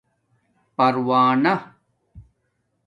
پرونہ 0.75 1.53